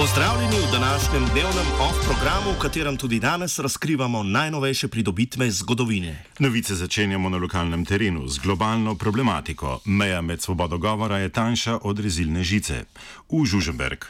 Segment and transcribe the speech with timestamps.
[0.00, 6.24] Pozdravljeni v današnjem dnevnem off-programu, v katerem tudi danes razkrivamo najnovejše pridobitve zgodovine.
[6.38, 9.80] Novice začenjamo na lokalnem terenu z globalno problematiko.
[9.84, 12.84] Meja med svobodo govora je tanjša od rezilne žice.
[13.28, 14.04] V Žuženberg.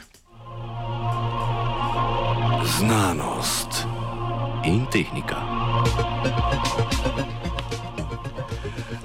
[2.79, 3.85] Znanost
[4.65, 5.41] in tehnika.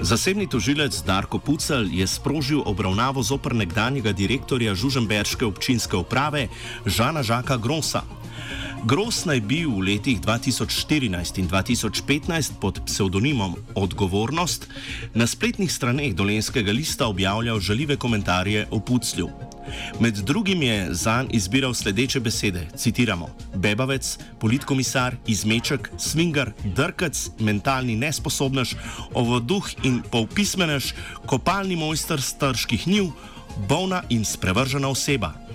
[0.00, 6.48] Zasebni tožilec Darko Pucel je sprožil obravnavo zopr nekdanjega direktorja Žuženberške občinske uprave
[6.84, 8.04] Žana Žaka Grosa.
[8.84, 14.68] Gros naj bi v letih 2014 in 2015 pod psevdonimom Odgovornost
[15.16, 19.45] na spletnih straneh Dolenskega lista objavljal žaljive komentarje o Puclju.
[20.00, 28.74] Med drugim je zanj izbiral sledeče besede: citiramo: Bebavec, politkomisar, izmeček, svingar, drkac, mentalni nesposobnež,
[29.14, 30.92] ovoduh in polpismenež,
[31.26, 33.10] kopalni mojster strških njiv,
[33.68, 35.45] bolna in sprevržena oseba.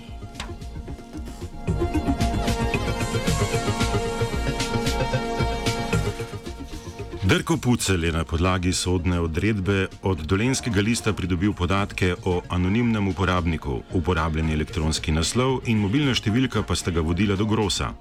[7.32, 13.78] Drko Pucel je na podlagi sodne odredbe od Dolenskega lista pridobil podatke o anonimnem uporabniku,
[13.92, 17.94] uporabljeni elektronski naslov in mobilna številka pa sta ga vodila do grosa.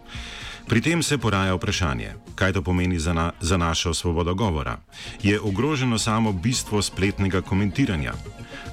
[0.67, 4.81] Pri tem se poraja vprašanje, kaj to pomeni za, na, za našo svobodo govora.
[5.23, 8.17] Je ogroženo samo bistvo spletnega komentiranja?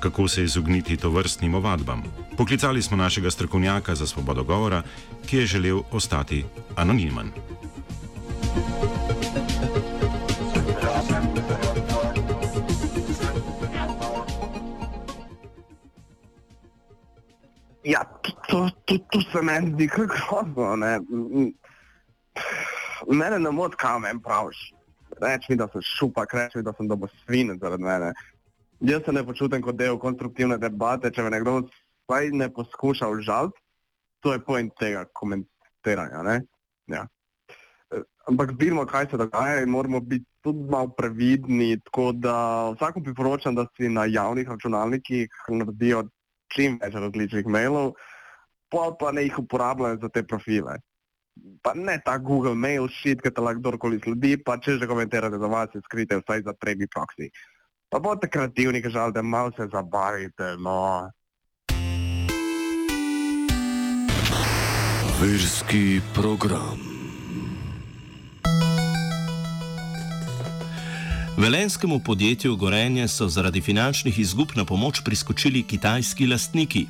[0.03, 2.03] Kako se izogniti to vrstnim ovadbam?
[2.35, 4.83] Poklicali smo našega strokovnjaka za svobodo govora,
[5.27, 6.43] ki je želel ostati
[6.75, 7.31] anonimen.
[18.59, 20.77] To, to, to se meni zdi kar grozno.
[20.77, 20.99] Ne?
[23.07, 24.73] Mene ne moti, kaj meni praviš.
[25.23, 28.13] Reči mi, da sem šupak, reči mi, da sem dobo svinec zaradi mene.
[28.81, 33.59] Jaz se ne počutim kot del konstruktivne debate, če me nekdo vsaj ne poskuša užaliti,
[34.23, 36.23] to je point tega komentiranja.
[36.27, 36.37] Ne?
[36.91, 37.07] Ja.
[38.29, 42.35] Ampak vidimo, kaj se dogaja in moramo biti tudi malo previdni, tako da
[42.77, 46.05] vsakom priporočam, da si na javnih računalnikih naredijo
[46.55, 47.95] čim več različnih mailov,
[48.69, 50.79] pa pa ne jih uporabljajo za te profile.
[51.63, 55.39] Pa ne ta Google mail shit, ki te lahko kdorkoli sledi, pa če že komentirate
[55.39, 57.31] za vas, je skrite vsaj za trebi proxy.
[57.89, 61.09] Pa bodite kreativni, ki žalite, malo se zabavite, no.
[65.19, 66.99] Verski program.
[71.39, 76.87] Velenskemu podjetju Gorenje so zaradi finančnih izgub na pomoč priskočili kitajski lastniki.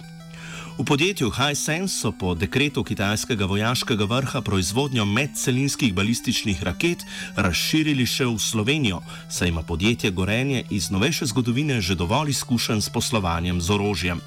[0.78, 7.03] V podjetju Hisense so po dekretu kitajskega vojaškega vrha proizvodnjo medcelinskih balističnih raket
[7.34, 12.94] razširili še v Slovenijo, saj ima podjetje Gorenje iz novejše zgodovine že dovolj izkušenj s
[12.94, 14.22] poslovanjem z orožjem.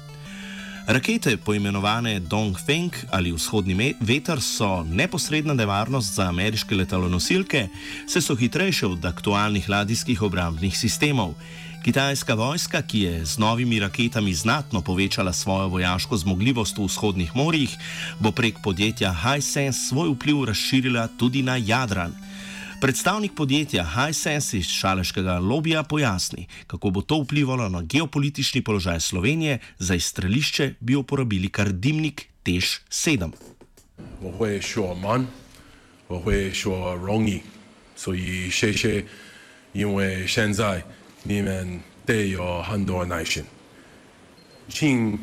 [0.86, 7.68] Rakete, poimenovane Dongfeng ali vzhodni veter, so neposredna nevarnost za ameriške letalonosilke,
[8.04, 11.32] saj so hitrejše od aktualnih ladijskih obrambnih sistemov.
[11.83, 17.71] Kitajska vojska, ki je z novimi raketami znatno povečala svojo vojaško zmogljivost v vzhodnih morjih,
[18.19, 22.11] bo prek podjetja Hisense svoj vpliv razširila tudi na Jadran.
[22.81, 29.59] Predstavnik podjetja Hisense iz šaleškega lobija pojasni, kako bo to vplivalo na geopolitični položaj Slovenije,
[29.79, 33.31] za izstrelišče bi uporabili kar dimnik Tež 7.
[34.21, 35.25] 我会说慢，
[36.07, 37.41] 我会说容易，
[37.95, 39.05] 所以谢谢，
[39.73, 40.83] 因为现在
[41.23, 43.43] 你们得有很多耐心，
[44.69, 45.19] 请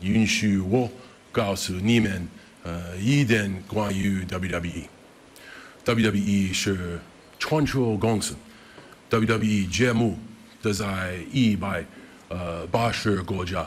[0.00, 0.90] 允许我
[1.32, 2.28] 告诉你们，
[2.64, 7.00] 呃，一点关于 WWE。WWE 是
[7.38, 8.34] 全球公司，
[9.10, 10.18] WWE 节目
[10.60, 11.84] 都在一百
[12.28, 13.66] 呃八十国家。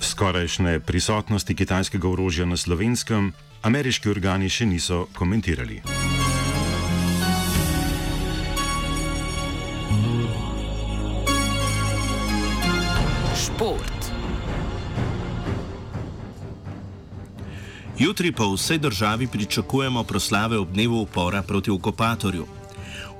[0.00, 5.99] Skorajšnje prisotnosti kitajskega orožja na slovenskem ameriški organi še niso komentirali.
[18.01, 22.45] Jutri po vsej državi pričakujemo proslave ob dnevu upora proti okupatorju.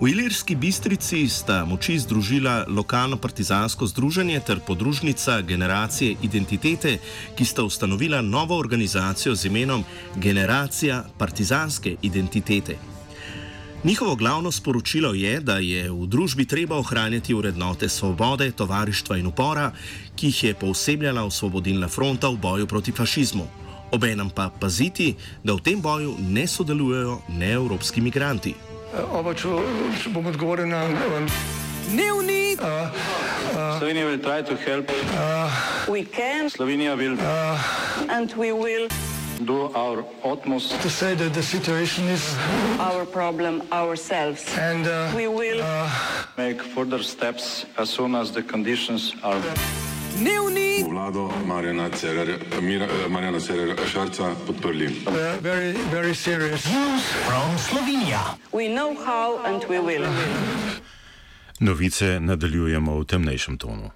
[0.01, 6.97] V Ilirski bistrici sta moči združila lokalno partizansko združenje ter podružnica Generacije identitete,
[7.37, 9.83] ki sta ustanovila novo organizacijo z imenom
[10.15, 12.77] Generacija partizanske identitete.
[13.83, 19.71] Njihovo glavno sporočilo je, da je v družbi treba ohranjati vrednote svobode, tovarištva in upora,
[20.15, 23.61] ki jih je poosebljala Osvobodilna fronta v boju proti fašizmu.
[23.91, 28.55] Obenem pa paziti, da v tem boju ne sodelujejo neevropski migranti.
[29.11, 29.47] Oba, če,
[30.03, 30.87] če bom odgovoril na.
[31.91, 32.67] Dnevnik Uh,
[33.57, 34.85] uh, Slovenia will try to help.
[35.89, 37.17] We can Slovenia will
[38.07, 38.87] and we will
[39.43, 42.21] do our utmost to say that the situation is
[42.77, 44.45] our problem ourselves.
[44.59, 45.65] and uh, We will
[46.37, 49.41] make further steps as soon as the conditions are.
[50.19, 54.85] Dnevni vlado Marjana Cererja, Mira- eh, Marjana Cererja Šarca podprli.
[54.87, 56.65] uh, very very serious.
[58.53, 60.05] we know how and we will.
[61.59, 63.89] Novice nadaljujemo v temnejšem tonu.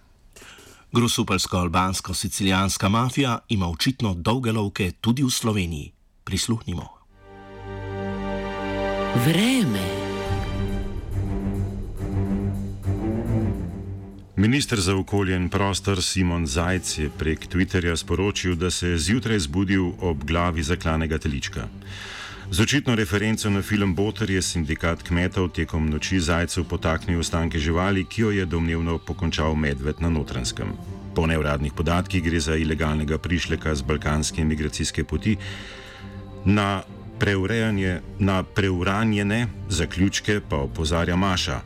[0.91, 5.91] Grusupelsko-albansko-sicilijanska mafija ima očitno dolge lovke tudi v Sloveniji.
[6.23, 6.89] Prisluhnimo.
[9.25, 10.05] vreme.
[14.38, 19.40] Ministr za okolje in prostor Simon Zajc je prek Twitterja sporočil, da se je zjutraj
[19.40, 21.68] zbudil ob glavi zaklanega telička.
[22.52, 28.04] Z očitno referenco na film Boter je sindikat kmetov tekom noči Zajcev potaknil ostanke živali,
[28.06, 30.74] ki jo je domnevno pokončal medved na notranskem.
[31.16, 35.38] Po neuradnih podatkih gre za ilegalnega prišleka z balkanske migracijske poti,
[36.46, 36.84] na,
[38.20, 41.62] na preuranjene zaključke pa opozarja Maša,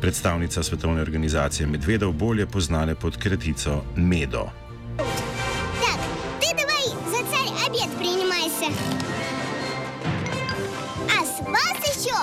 [0.00, 4.50] predstavnica Svetovne organizacije medvedov, bolje poznane pod kratico Medo.
[4.96, 6.00] Так,
[6.40, 8.68] ты давай за царь обед принимайся.
[11.08, 12.16] А с вас еще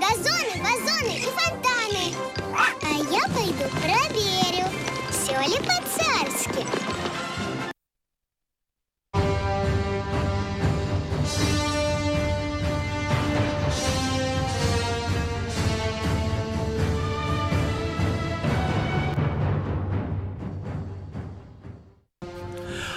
[0.00, 2.06] газоны, вазоны и фонтаны.
[2.82, 4.66] А я пойду проверю,
[5.10, 6.66] все ли по-царски.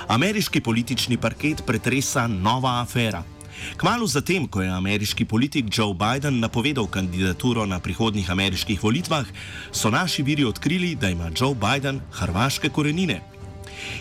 [0.08, 3.22] Ameriški politični parket pretresa nova afera.
[3.76, 9.24] Kmalu zatem, ko je ameriški politik Joe Biden napovedal kandidaturo na prihodnjih ameriških volitvah,
[9.72, 13.20] so naši viri odkrili, da ima Joe Biden hrvaške korenine.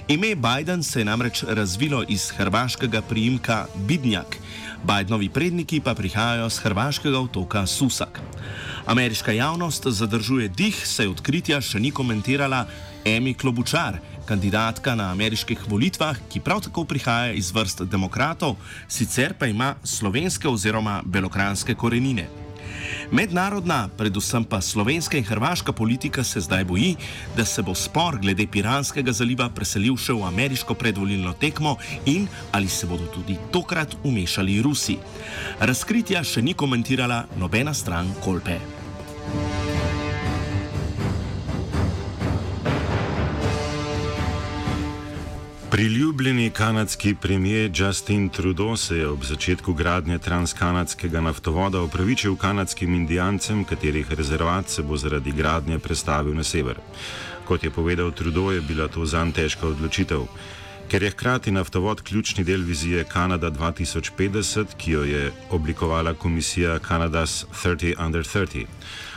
[0.07, 4.37] Ime Biden se je namreč razvilo iz hrvaškega priimka Bidnjak,
[4.83, 8.19] Bidenovi predniki pa prihajajo z hrvaškega otoka Susak.
[8.85, 12.65] Ameriška javnost zadržuje dih, saj odkritja še ni komentirala
[13.05, 18.55] Emi Klobučar, kandidatka na ameriških volitvah, ki prav tako prihaja iz vrst demokratov,
[18.87, 22.27] sicer pa ima slovenske oziroma belokranske korenine.
[23.11, 26.95] Mednarodna, predvsem pa slovenska in hrvaška politika se zdaj boji,
[27.37, 32.67] da se bo spor glede Piranskega zaliva preselil še v ameriško predvolilno tekmo in ali
[32.67, 34.97] se bodo tudi tokrat umešali Rusi.
[35.59, 38.82] Razkritja še ni komentirala nobena stran Kolpe.
[45.83, 53.63] Priljubljeni kanadski premijer Justin Trudeau se je ob začetku gradnje transkanadskega naftovoda opravičil kanadskim indijancem,
[53.63, 56.79] katerih rezervat se bo zaradi gradnje prestavil na sever.
[57.45, 60.23] Kot je povedal Trudeau, je bila to zanj težka odločitev.
[60.89, 67.45] Ker je hkrati naftovod ključni del vizije Kanada 2050, ki jo je oblikovala komisija Canada's
[67.63, 68.65] 30 Under 30.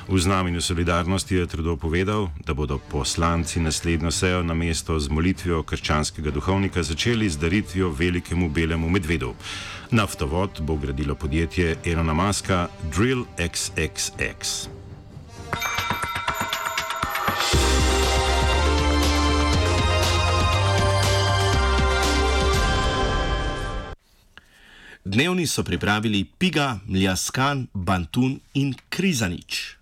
[0.09, 5.63] V znamenju solidarnosti je Trudeau povedal, da bodo poslanci naslednjo sejo na mesto z molitvijo
[5.63, 9.35] krščanskega duhovnika začeli z daritvijo velikemu belemu medvedu.
[9.91, 14.76] Naftovod bo gradilo podjetje Elona Muska Drill XXX.
[25.07, 29.77] Dnevni so pripravili Piga, Mljaskan, Bantun in Krizanič.